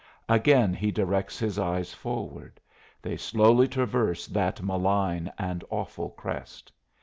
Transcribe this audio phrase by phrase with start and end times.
[0.27, 2.59] Again he directs his eyes forward;
[3.03, 6.71] they slowly traverse that malign and awful crest.